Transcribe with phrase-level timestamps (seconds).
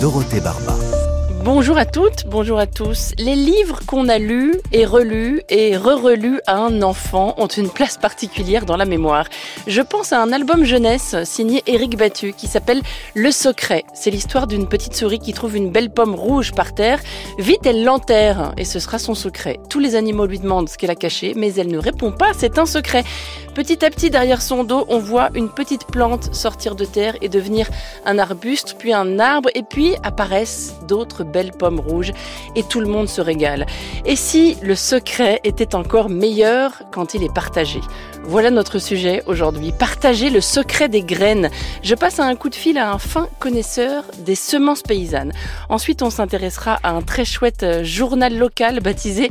[0.00, 0.85] Dorothée Barba.
[1.46, 3.12] Bonjour à toutes, bonjour à tous.
[3.18, 7.98] Les livres qu'on a lus et relus et re-relus à un enfant ont une place
[7.98, 9.28] particulière dans la mémoire.
[9.68, 12.82] Je pense à un album jeunesse signé Éric Battu qui s'appelle
[13.14, 13.84] Le Secret.
[13.94, 16.98] C'est l'histoire d'une petite souris qui trouve une belle pomme rouge par terre.
[17.38, 19.60] Vite, elle l'enterre et ce sera son secret.
[19.70, 22.58] Tous les animaux lui demandent ce qu'elle a caché, mais elle ne répond pas, c'est
[22.58, 23.04] un secret.
[23.54, 27.30] Petit à petit, derrière son dos, on voit une petite plante sortir de terre et
[27.30, 27.68] devenir
[28.04, 32.12] un arbuste, puis un arbre, et puis apparaissent d'autres belles pommes rouges,
[32.54, 33.66] et tout le monde se régale.
[34.06, 37.80] Et si le secret était encore meilleur quand il est partagé?
[38.24, 41.50] Voilà notre sujet aujourd'hui, partager le secret des graines.
[41.82, 45.32] Je passe un coup de fil à un fin connaisseur des semences paysannes.
[45.68, 49.28] Ensuite, on s'intéressera à un très chouette journal local baptisé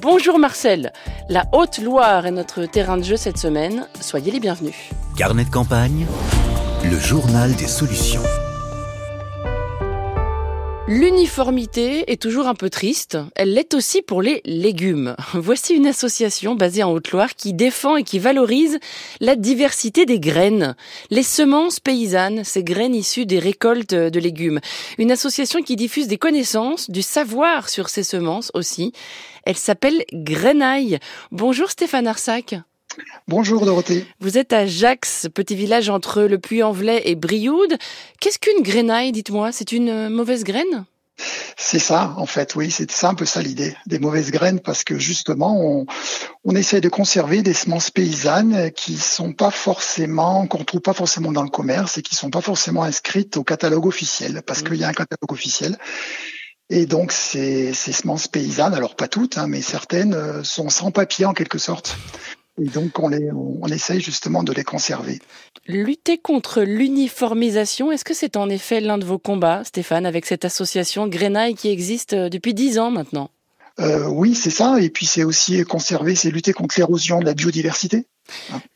[0.00, 0.92] Bonjour Marcel.
[1.28, 3.86] La Haute-Loire est notre terrain de jeu cette semaine.
[4.00, 4.76] Soyez les bienvenus.
[5.16, 6.06] Carnet de campagne,
[6.84, 8.22] le journal des solutions.
[10.88, 13.18] L'uniformité est toujours un peu triste.
[13.34, 15.16] Elle l'est aussi pour les légumes.
[15.34, 18.78] Voici une association basée en Haute-Loire qui défend et qui valorise
[19.20, 20.76] la diversité des graines.
[21.10, 24.60] Les semences paysannes, ces graines issues des récoltes de légumes.
[24.96, 28.94] Une association qui diffuse des connaissances, du savoir sur ces semences aussi.
[29.44, 31.00] Elle s'appelle Grenaille.
[31.32, 32.54] Bonjour Stéphane Arsac.
[33.26, 34.06] Bonjour Dorothée.
[34.20, 37.76] Vous êtes à Jax, petit village entre le Puy-en-Velay et Brioude.
[38.20, 39.52] Qu'est-ce qu'une grenaille, dites-moi?
[39.52, 40.84] C'est une mauvaise graine?
[41.56, 44.98] C'est ça, en fait, oui, c'est un peu ça l'idée, des mauvaises graines, parce que
[44.98, 45.86] justement, on,
[46.44, 51.32] on essaie de conserver des semences paysannes qui sont pas forcément, qu'on trouve pas forcément
[51.32, 54.84] dans le commerce et qui sont pas forcément inscrites au catalogue officiel, parce qu'il y
[54.84, 55.76] a un catalogue officiel.
[56.70, 60.92] Et donc, ces, ces semences paysannes, alors pas toutes, hein, mais certaines, euh, sont sans
[60.92, 61.96] papier en quelque sorte.
[62.60, 65.20] Et donc, on, les, on essaye justement de les conserver.
[65.66, 70.44] Lutter contre l'uniformisation, est-ce que c'est en effet l'un de vos combats, Stéphane, avec cette
[70.44, 73.30] association Grenaille qui existe euh, depuis dix ans maintenant?
[73.78, 74.80] Euh, Oui, c'est ça.
[74.80, 78.06] Et puis, c'est aussi conserver, c'est lutter contre l'érosion de la biodiversité.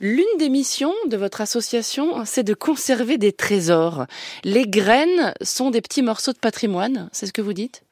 [0.00, 4.06] L'une des missions de votre association, c'est de conserver des trésors.
[4.44, 7.82] Les graines sont des petits morceaux de patrimoine, c'est ce que vous dites?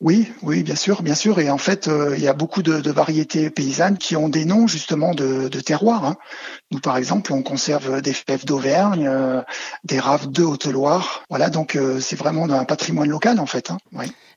[0.00, 1.38] Oui, oui, bien sûr, bien sûr.
[1.38, 4.66] Et en fait, euh, il y a beaucoup de, variétés paysannes qui ont des noms
[4.66, 6.04] justement de, terroirs.
[6.04, 6.16] Hein.
[6.70, 9.42] Nous, par exemple, on conserve des fèves d'Auvergne, euh,
[9.84, 11.24] des raves de Haute-Loire.
[11.30, 13.70] Voilà, donc euh, c'est vraiment un patrimoine local en fait.
[13.70, 13.78] Hein.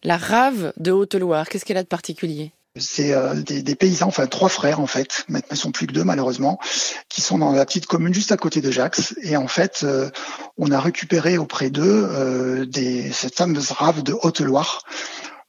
[0.04, 2.54] La rave de Haute-Loire, qu'est-ce qu'elle a de particulier?
[2.80, 6.04] C'est euh, des, paysans, enfin trois frères en fait, maintenant ils sont plus que deux
[6.04, 6.60] malheureusement,
[7.10, 9.16] qui sont dans la petite commune juste à côté de Jax.
[9.22, 10.10] Et en fait, euh,
[10.58, 12.66] on a récupéré auprès d'eux euh,
[13.12, 14.84] cette fameuse rave de Haute-Loire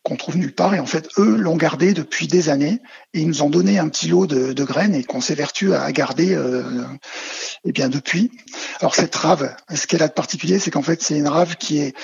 [0.03, 0.75] qu'on trouve nulle part.
[0.75, 2.81] Et en fait, eux l'ont gardé depuis des années
[3.13, 5.91] et ils nous ont donné un petit lot de, de graines et qu'on s'évertue à
[5.93, 6.35] garder
[7.65, 8.31] eh bien depuis.
[8.81, 11.79] Alors cette rave, ce qu'elle a de particulier, c'est qu'en fait c'est une rave qui
[11.79, 11.95] est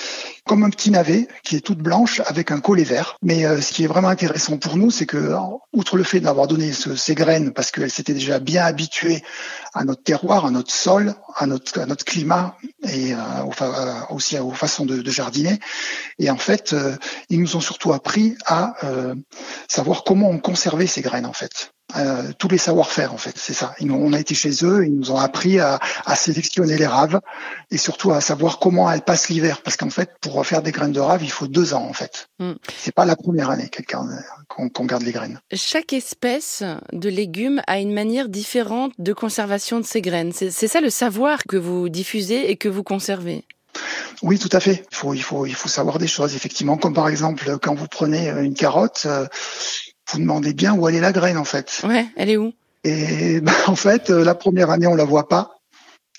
[0.45, 3.17] comme un petit navet, qui est toute blanche avec un collet vert.
[3.23, 5.33] Mais euh, ce qui est vraiment intéressant pour nous, c'est que
[5.73, 9.23] outre le fait d'avoir donné ce, ces graines, parce qu'elles s'étaient déjà bien habituées
[9.73, 13.17] à notre terroir, à notre sol, à notre, à notre climat et euh,
[14.09, 15.59] aussi aux façons de, de, jardiner.
[16.19, 16.95] Et en fait, euh,
[17.29, 18.75] ils nous ont surtout appris à
[19.67, 21.74] savoir comment on conservait ces graines en fait.
[21.97, 23.73] Euh, tous les savoir-faire en fait, c'est ça.
[23.81, 25.79] on a été chez eux, ils nous ont appris à,
[26.15, 27.19] sélectionner les raves
[27.71, 30.91] et surtout à savoir comment elles passent l'hiver, parce qu'en fait, pour faire des graines
[30.91, 32.27] de rave, il faut deux ans en fait.
[32.39, 32.53] Mm.
[32.77, 33.69] C'est pas la première année
[34.47, 35.39] qu'on garde les graines.
[35.53, 40.31] Chaque espèce de légumes a une manière différente de conservation de ces graines.
[40.33, 43.45] C'est ça le savoir que vous diffusez et que vous conservez.
[44.21, 44.85] Oui, tout à fait.
[44.91, 47.87] Il faut, il faut, il faut savoir des choses, effectivement, comme par exemple quand vous
[47.87, 49.25] prenez une carotte, euh,
[50.11, 51.81] vous demandez bien où elle est la graine en fait.
[51.87, 52.53] Ouais, elle est où?
[52.83, 55.51] Et ben, en fait, euh, la première année on la voit pas.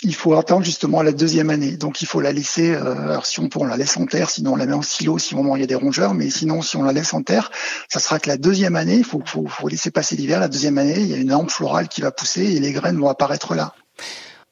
[0.03, 1.73] Il faut attendre justement la deuxième année.
[1.73, 2.75] Donc il faut la laisser.
[2.75, 4.29] Euh, alors si on peut, on la laisse en terre.
[4.29, 6.13] Sinon on la met en silo si au moment il y a des rongeurs.
[6.13, 7.51] Mais sinon si on la laisse en terre,
[7.89, 8.97] ça sera que la deuxième année.
[8.97, 10.39] Il faut, faut, faut laisser passer l'hiver.
[10.39, 12.99] La deuxième année, il y a une lampe florale qui va pousser et les graines
[12.99, 13.75] vont apparaître là.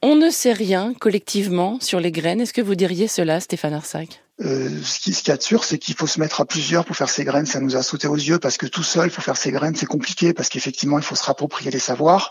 [0.00, 2.40] On ne sait rien collectivement sur les graines.
[2.40, 4.23] Est-ce que vous diriez cela, Stéphane Arsac?
[4.42, 6.44] Euh, ce qui ce qu'il y a de sûr, c'est qu'il faut se mettre à
[6.44, 7.46] plusieurs pour faire ces graines.
[7.46, 9.86] Ça nous a sauté aux yeux parce que tout seul, pour faire ces graines, c'est
[9.86, 12.30] compliqué parce qu'effectivement, il faut se rapproprier les savoirs.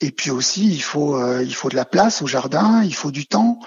[0.00, 3.10] Et puis aussi, il faut, euh, il faut de la place au jardin, il faut
[3.10, 3.60] du temps.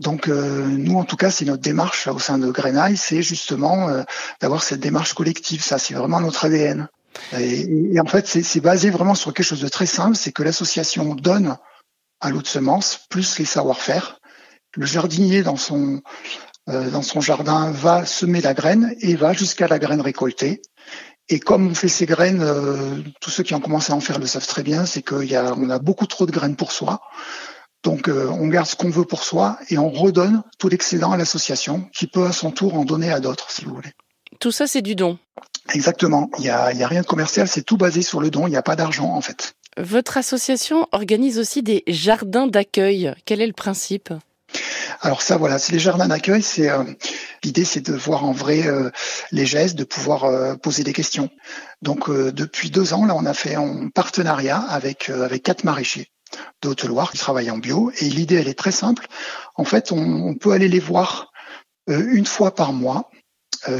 [0.00, 3.88] Donc euh, nous, en tout cas, c'est notre démarche au sein de Grenaille, c'est justement
[3.88, 4.02] euh,
[4.40, 5.62] d'avoir cette démarche collective.
[5.62, 6.88] Ça, c'est vraiment notre ADN.
[7.38, 11.14] Et, en fait, c'est basé vraiment sur quelque chose de très simple, c'est que l'association
[11.14, 11.56] donne
[12.20, 14.18] un lot de semences plus les savoir-faire.
[14.76, 16.02] Le jardinier dans son
[16.66, 20.62] dans son jardin va semer la graine et va jusqu'à la graine récoltée.
[21.28, 24.18] Et comme on fait ces graines, euh, tous ceux qui ont commencé à en faire
[24.18, 27.00] le savent très bien, c'est qu'on a, on a beaucoup trop de graines pour soi.
[27.82, 31.16] Donc euh, on garde ce qu'on veut pour soi et on redonne tout l'excédent à
[31.16, 33.92] l'association qui peut à son tour en donner à d'autres si vous voulez.
[34.38, 35.18] Tout ça c'est du don.
[35.72, 36.30] Exactement.
[36.38, 38.50] Il n'y a, y a rien de commercial, c'est tout basé sur le don, il
[38.50, 39.54] n'y a pas d'argent en fait.
[39.78, 43.14] Votre association organise aussi des jardins d'accueil.
[43.24, 44.12] Quel est le principe?
[45.04, 46.40] Alors ça, voilà, c'est les jardins d'accueil.
[46.40, 46.82] C'est euh,
[47.44, 48.90] l'idée, c'est de voir en vrai euh,
[49.32, 51.28] les gestes, de pouvoir euh, poser des questions.
[51.82, 56.08] Donc depuis deux ans, là, on a fait un partenariat avec avec quatre maraîchers
[56.62, 57.92] de Haute-Loire qui travaillent en bio.
[58.00, 59.06] Et l'idée, elle est très simple.
[59.56, 61.30] En fait, on peut aller les voir
[61.86, 63.10] une fois par mois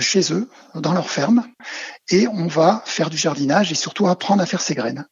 [0.01, 1.47] chez eux, dans leur ferme,
[2.11, 5.07] et on va faire du jardinage et surtout apprendre à faire ses graines.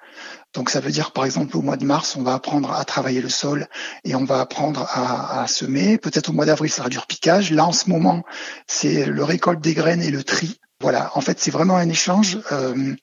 [0.54, 3.20] Donc ça veut dire par exemple au mois de mars, on va apprendre à travailler
[3.20, 3.68] le sol
[4.04, 5.98] et on va apprendre à, à semer.
[5.98, 7.50] Peut-être au mois d'avril, ça sera du repiquage.
[7.50, 8.22] Là en ce moment,
[8.66, 10.60] c'est le récolte des graines et le tri.
[10.82, 12.94] Voilà, en fait, c'est vraiment un échange euh,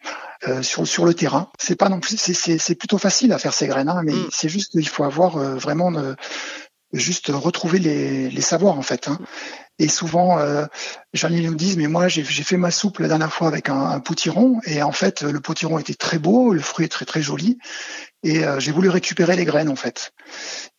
[0.48, 1.50] euh, sur sur le terrain.
[1.58, 4.28] C'est pas non plus, c'est plutôt facile à faire ces graines, hein, mais mm.
[4.32, 6.14] c'est juste il faut avoir euh, vraiment euh,
[6.92, 9.08] juste retrouver les, les savoirs en fait.
[9.08, 9.18] Hein.
[9.80, 10.66] Et souvent, euh,
[11.14, 14.00] j'en ai nous disent, mais moi j'ai fait ma soupe la dernière fois avec un,
[14.02, 17.58] potiron, et en fait le potiron était très beau, le fruit est très très joli,
[18.24, 20.12] et euh, j'ai voulu récupérer les graines en fait.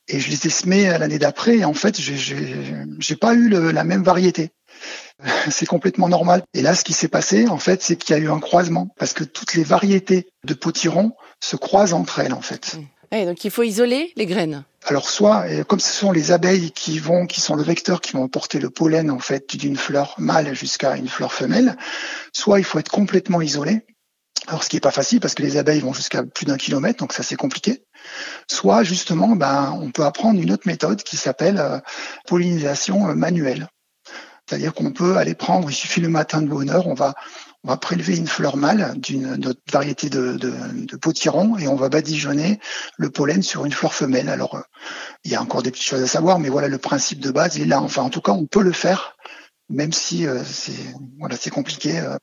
[0.07, 4.05] Et je les ai semées l'année d'après, et en fait j'ai pas eu la même
[4.05, 4.51] variété.
[5.51, 6.43] C'est complètement normal.
[6.55, 8.95] Et là, ce qui s'est passé, en fait, c'est qu'il y a eu un croisement,
[8.99, 12.79] parce que toutes les variétés de potirons se croisent entre elles, en fait.
[13.13, 13.27] Mmh.
[13.27, 14.65] donc il faut isoler les graines.
[14.87, 18.29] Alors soit, comme ce sont les abeilles qui vont, qui sont le vecteur qui vont
[18.29, 21.77] porter le pollen en fait d'une fleur mâle jusqu'à une fleur femelle,
[22.33, 23.85] soit il faut être complètement isolé.
[24.47, 26.99] Alors ce qui est pas facile parce que les abeilles vont jusqu'à plus d'un kilomètre,
[26.99, 27.85] donc ça c'est compliqué.
[28.51, 31.79] Soit justement, ben on peut apprendre une autre méthode qui s'appelle euh,
[32.27, 33.69] pollinisation euh, manuelle.
[34.49, 37.15] C'est-à-dire qu'on peut aller prendre, il suffit le matin de bonne heure, on va
[37.65, 41.89] on va prélever une fleur mâle d'une autre variété de, de, potiron et on va
[41.89, 42.59] badigeonner
[42.97, 44.29] le pollen sur une fleur femelle.
[44.29, 44.63] Alors, euh,
[45.25, 47.61] il y a encore des petites choses à savoir, mais voilà, le principe de base
[47.61, 47.81] est là.
[47.81, 49.17] Enfin, en tout cas, on peut le faire,
[49.69, 50.73] même si euh, c'est
[51.19, 52.17] voilà, compliqué, euh,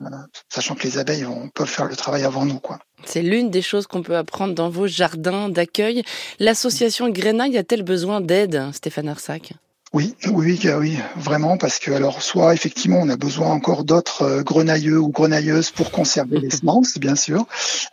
[0.49, 2.79] sachant que les abeilles on peuvent faire le travail avant nous, quoi.
[3.05, 6.03] C'est l'une des choses qu'on peut apprendre dans vos jardins d'accueil.
[6.39, 9.53] L'association Grenaille a-t-elle besoin d'aide, Stéphane Arsac?
[9.93, 14.43] Oui, oui, oui, vraiment, parce que alors soit effectivement on a besoin encore d'autres euh,
[14.43, 17.45] grenailleux ou grenailleuses pour conserver les semences, bien sûr,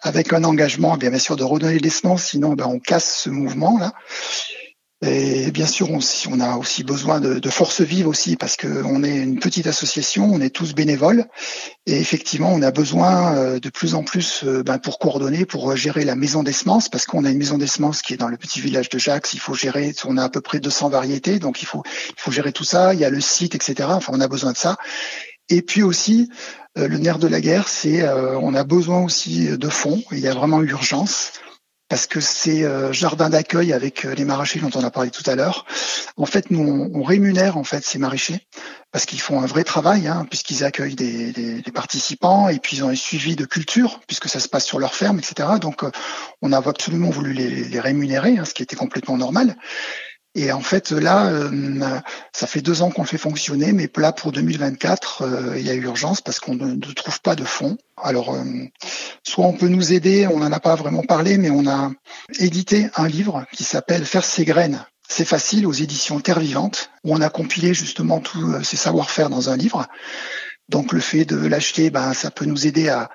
[0.02, 3.31] avec un engagement bien, bien sûr de redonner les semences, sinon ben, on casse ce
[3.31, 3.93] mouvement là.
[5.06, 9.16] Et bien sûr, on, a aussi besoin de, de force vive aussi parce qu'on est
[9.16, 11.26] une petite association, on est tous bénévoles
[11.86, 15.76] et effectivement, on a besoin euh, de plus en plus euh, ben, pour coordonner, pour
[15.76, 18.28] gérer la maison des semences parce qu'on a une maison des semences qui est dans
[18.28, 19.34] le petit village de Jacques.
[19.34, 21.82] Il faut gérer, on a à peu près 200 variétés, donc il faut
[22.30, 22.94] gérer tout ça.
[22.94, 23.88] Il y a le site, etc.
[23.90, 24.78] Enfin, on a besoin de ça.
[25.50, 26.30] Et puis aussi,
[26.78, 30.02] euh, le nerf de la guerre, c'est on a besoin aussi de fonds.
[30.12, 31.32] Il y a vraiment urgence
[31.94, 35.23] parce que ces euh, jardins d'accueil avec euh, les maraîchers dont on a parlé tout
[35.31, 35.64] à l'heure,
[36.17, 38.41] en fait, nous on, rémunère en fait ces maraîchers
[38.91, 42.89] parce qu'ils font un vrai travail, hein, puisqu'ils accueillent des, participants et puis ils ont
[42.89, 45.51] un suivi de culture puisque ça se passe sur leur ferme, etc.
[45.60, 45.93] Donc, euh,
[46.43, 49.55] on a absolument voulu les, les rémunérer, hein, ce qui était complètement normal.
[50.36, 52.00] Et en fait, là, euh,
[52.32, 55.70] ça fait deux ans qu'on le fait fonctionner, mais là, pour 2024, euh, il y
[55.70, 57.79] a urgence parce qu'on ne, trouve pas de fonds.
[58.03, 58.43] Alors, euh,
[59.22, 61.93] soit on peut nous aider, on n'en a pas vraiment parlé, mais on a
[62.41, 64.84] édité un livre qui s'appelle Faire ses graines.
[65.08, 69.50] C'est facile aux éditions Terre Vivante, où on a compilé justement tous ces savoir-faire dans
[69.50, 69.86] un livre.
[70.69, 73.10] Donc le fait de l'acheter, ben, ça peut nous aider à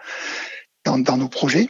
[0.85, 1.69] dans, nos projets.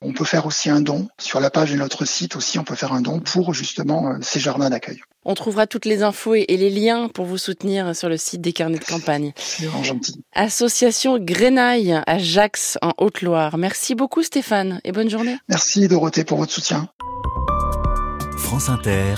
[0.00, 2.58] On peut faire aussi un don sur la page de notre site aussi.
[2.58, 5.00] On peut faire un don pour justement euh, ces jardins d'accueil.
[5.24, 8.52] On trouvera toutes les infos et les liens pour vous soutenir sur le site des
[8.52, 9.32] carnets de campagne.
[9.36, 10.22] C'est gentil.
[10.34, 13.58] Association Grenaille à Jax en Haute-Loire.
[13.58, 15.36] Merci beaucoup Stéphane et bonne journée.
[15.48, 16.88] Merci Dorothée pour votre soutien.
[18.38, 19.16] France Inter.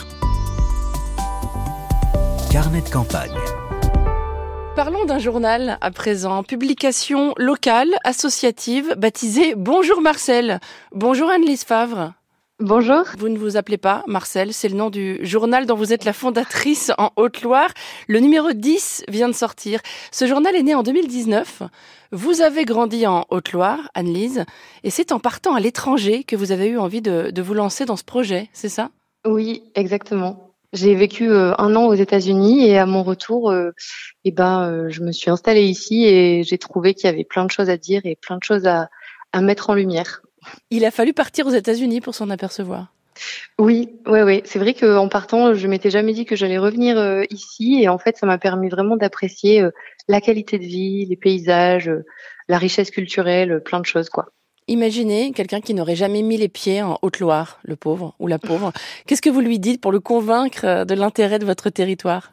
[2.51, 3.60] Carnet de campagne.
[4.83, 10.59] Parlons d'un journal à présent, publication locale, associative, baptisée Bonjour Marcel.
[10.95, 12.15] Bonjour Anne-Lise Favre.
[12.61, 13.05] Bonjour.
[13.19, 16.15] Vous ne vous appelez pas Marcel, c'est le nom du journal dont vous êtes la
[16.15, 17.69] fondatrice en Haute-Loire.
[18.09, 19.81] Le numéro 10 vient de sortir.
[20.13, 21.65] Ce journal est né en 2019.
[22.13, 24.47] Vous avez grandi en Haute-Loire, Anne-Lise,
[24.83, 27.97] et c'est en partant à l'étranger que vous avez eu envie de, vous lancer dans
[27.97, 28.89] ce projet, c'est ça?
[29.27, 30.50] Oui, exactement.
[30.73, 33.73] J'ai vécu euh, un an aux États-Unis et à mon retour, euh,
[34.25, 37.45] eh ben, euh, je me suis installée ici et j'ai trouvé qu'il y avait plein
[37.45, 38.89] de choses à dire et plein de choses à
[39.41, 40.23] mettre en lumière.
[40.71, 42.93] Il a fallu partir aux États-Unis pour s'en apercevoir.
[43.59, 44.43] Oui, ouais, ouais.
[44.45, 47.99] C'est vrai qu'en partant, je m'étais jamais dit que j'allais revenir euh, ici, et en
[47.99, 49.71] fait, ça m'a permis vraiment d'apprécier euh,
[50.09, 52.05] la qualité de vie, les paysages, euh,
[52.49, 54.33] la richesse culturelle, plein de choses, quoi.
[54.71, 58.73] Imaginez quelqu'un qui n'aurait jamais mis les pieds en Haute-Loire, le pauvre ou la pauvre.
[59.07, 62.31] Qu'est-ce que vous lui dites pour le convaincre de l'intérêt de votre territoire?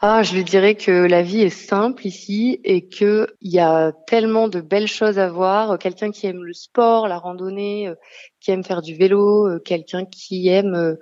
[0.00, 3.92] Ah, je lui dirais que la vie est simple ici et que il y a
[4.08, 5.78] tellement de belles choses à voir.
[5.78, 7.94] Quelqu'un qui aime le sport, la randonnée, euh,
[8.40, 10.96] qui aime faire du vélo, euh, quelqu'un qui aime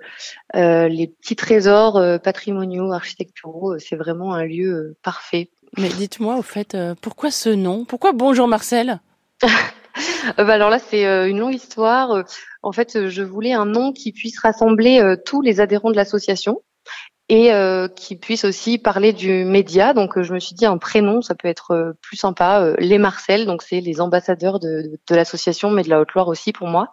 [0.55, 5.49] euh, les petits trésors patrimoniaux, architecturaux, c'est vraiment un lieu parfait.
[5.75, 7.83] Mais dites-moi au fait, pourquoi ce nom?
[7.83, 8.99] Pourquoi Bonjour Marcel?
[10.37, 12.23] bah alors là, c'est une longue histoire.
[12.63, 16.61] En fait, je voulais un nom qui puisse rassembler tous les adhérents de l'association
[17.29, 19.93] et euh, qui puisse aussi parler du média.
[19.93, 22.73] Donc, euh, je me suis dit un prénom, ça peut être euh, plus sympa.
[22.79, 26.67] les Marcel, donc c'est les ambassadeurs de, de, l'association, mais de la Haute-Loire aussi pour
[26.67, 26.89] moi.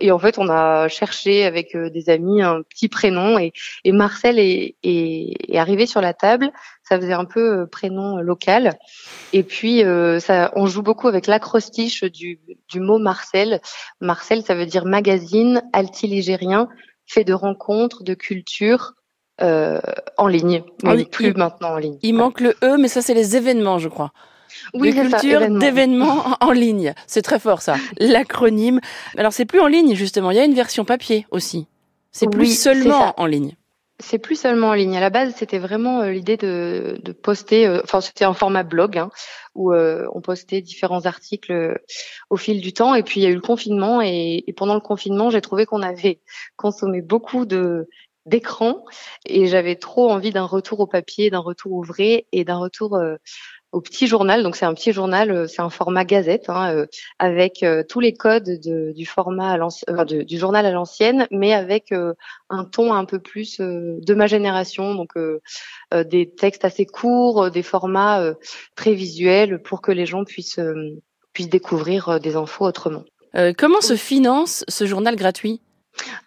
[0.00, 3.52] Et en fait, on a cherché avec des amis un petit prénom et,
[3.84, 6.50] et Marcel est, est, est, arrivé sur la table.
[6.82, 8.78] Ça faisait un peu prénom local.
[9.32, 9.82] Et puis,
[10.20, 13.60] ça, on joue beaucoup avec l'acrostiche du, du mot Marcel.
[14.00, 16.68] Marcel, ça veut dire magazine altiligérien,
[17.06, 18.94] fait de rencontres, de culture,
[19.40, 19.80] euh,
[20.18, 21.98] en ligne, mais plus maintenant en ligne.
[22.02, 24.12] Il manque le E, mais ça c'est les événements, je crois.
[24.74, 26.94] Oui, de culture d'événements en ligne.
[27.06, 27.76] C'est très fort ça.
[27.98, 28.80] L'acronyme.
[29.16, 30.30] Alors c'est plus en ligne justement.
[30.30, 31.66] Il y a une version papier aussi.
[32.10, 33.54] C'est plus seulement en ligne.
[33.98, 34.96] C'est plus seulement en ligne.
[34.96, 37.66] À la base, c'était vraiment euh, l'idée de, de, poster.
[37.66, 39.10] Euh, enfin, c'était un format blog hein,
[39.54, 41.78] où on postait différents articles
[42.30, 42.94] au fil du temps.
[42.94, 45.66] Et puis il y a eu le confinement et, et pendant le confinement, j'ai trouvé
[45.66, 46.20] qu'on avait
[46.56, 47.86] consommé beaucoup de
[48.26, 48.84] d'écran
[49.26, 52.96] et j'avais trop envie d'un retour au papier, d'un retour au vrai et d'un retour
[52.96, 53.16] euh,
[53.72, 54.42] au petit journal.
[54.42, 56.86] Donc c'est un petit journal, euh, c'est un format gazette hein, euh,
[57.18, 61.92] avec tous les codes de, du format à du journal à l'ancienne, mais avec
[62.50, 64.94] un ton un peu plus de ma génération.
[64.94, 65.12] Donc
[65.92, 68.34] des textes assez courts, des formats
[68.76, 70.60] très visuels pour que les gens puissent
[71.32, 73.04] puissent découvrir des infos autrement.
[73.56, 75.60] comment se finance ce journal gratuit?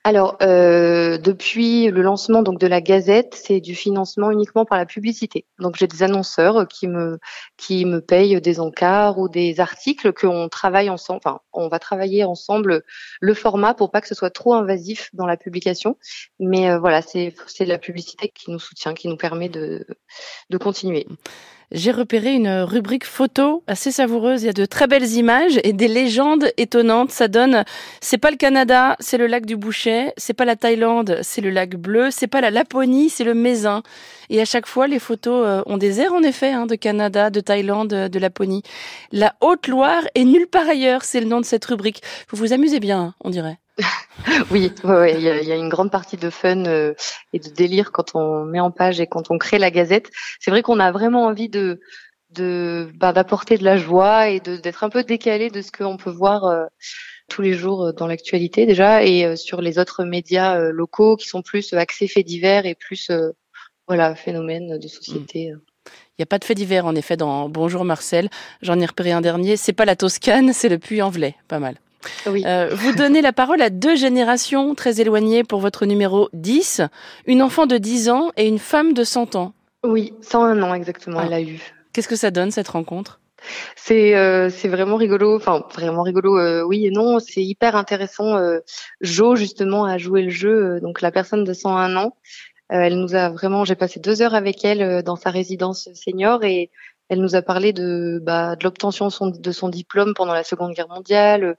[0.04, 4.86] Alors, euh, depuis le lancement donc de la Gazette, c'est du financement uniquement par la
[4.86, 5.46] publicité.
[5.60, 7.20] Donc, j'ai des annonceurs qui me
[7.58, 11.22] qui me payent des encarts ou des articles qu'on travaille ensemble.
[11.24, 12.84] Enfin, on va travailler ensemble
[13.20, 15.98] le format pour pas que ce soit trop invasif dans la publication.
[16.40, 19.88] Mais euh, voilà, c'est c'est la publicité qui nous soutient, qui nous permet de
[20.50, 21.08] de continuer
[21.72, 24.44] j'ai repéré une rubrique photo assez savoureuse.
[24.44, 27.12] Il y a de très belles images et des légendes étonnantes.
[27.12, 27.64] Ça donne,
[28.02, 30.12] c'est pas le Canada, c'est le lac du Boucher.
[30.18, 32.10] C'est pas la Thaïlande, c'est le lac bleu.
[32.12, 33.84] C'est pas la Laponie, c'est le Mézin.
[34.30, 37.30] Et à chaque fois, les photos euh, ont des airs en effet hein, de Canada,
[37.30, 38.64] de Thaïlande, de Laponie.
[39.12, 42.02] La Haute-Loire et nulle part ailleurs, c'est le nom de cette rubrique.
[42.30, 43.58] Vous vous amusez bien, on dirait.
[44.52, 46.94] oui, il y, a, une grande partie de fun euh,
[47.34, 50.10] et de délire quand on met en page et quand on crée la Gazette.
[50.40, 51.80] C'est vrai qu'on a vraiment envie de
[52.32, 56.10] de bah, d'apporter de la joie et d'être un peu décalé de ce qu'on peut
[56.12, 56.66] voir euh,
[57.30, 61.42] tous les jours dans l'actualité déjà et euh, sur les autres médias locaux qui sont
[61.42, 63.12] plus axés faits divers et plus
[63.88, 65.54] voilà phénomènes de société.
[65.54, 65.60] Hmm.
[66.18, 68.30] Il n'y a pas de fait divers en effet dans Bonjour Marcel.
[68.62, 69.58] J'en ai repéré un dernier.
[69.58, 71.36] C'est pas la Toscane, c'est le Puy-en-Velay.
[71.48, 71.76] Pas mal.
[72.28, 76.82] Euh, vous donnez la parole à deux générations très éloignées pour votre numéro 10,
[77.28, 79.54] une enfant de 10 ans et une femme de 100 ans.
[79.84, 81.60] Oui, 101 ans exactement, elle a eu.
[81.94, 83.20] Qu'est-ce que ça donne cette rencontre?
[83.76, 88.40] C'est euh, c'est vraiment rigolo, enfin vraiment rigolo, euh, oui et non, c'est hyper intéressant.
[89.02, 92.16] Jo justement a joué le jeu, donc la personne de 101 ans,
[92.70, 96.72] elle nous a vraiment, j'ai passé deux heures avec elle dans sa résidence senior et
[97.10, 100.90] elle nous a parlé de, bah, de l'obtention de son diplôme pendant la Seconde Guerre
[100.90, 101.56] mondiale,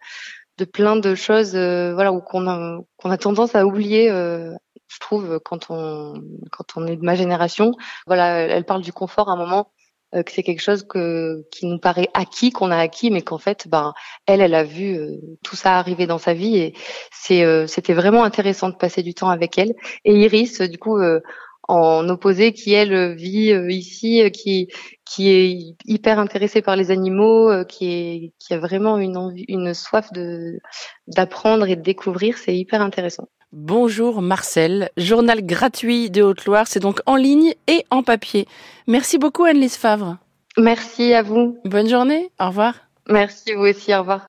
[0.58, 4.10] de plein de choses, euh, voilà, qu'on a, qu'on a tendance à oublier.
[4.10, 4.52] Euh,
[4.88, 6.14] je trouve quand on
[6.52, 7.72] quand on est de ma génération,
[8.06, 9.72] voilà, elle parle du confort à un moment
[10.14, 13.38] euh, que c'est quelque chose que qui nous paraît acquis, qu'on a acquis, mais qu'en
[13.38, 13.94] fait, ben
[14.26, 14.98] elle, elle a vu
[15.42, 16.74] tout ça arriver dans sa vie et
[17.12, 19.74] c'est c'était vraiment intéressant de passer du temps avec elle.
[20.04, 20.98] Et Iris, du coup,
[21.68, 24.68] en opposé qui elle vit ici, qui
[25.04, 29.74] qui est hyper intéressée par les animaux, qui est qui a vraiment une envie, une
[29.74, 30.60] soif de
[31.06, 32.38] d'apprendre et de découvrir.
[32.38, 33.28] C'est hyper intéressant.
[33.52, 38.46] Bonjour Marcel, journal gratuit de Haute-Loire, c'est donc en ligne et en papier.
[38.86, 40.18] Merci beaucoup Anne-Lise Favre.
[40.58, 41.58] Merci à vous.
[41.64, 42.74] Bonne journée, au revoir.
[43.08, 44.26] Merci vous aussi, au revoir.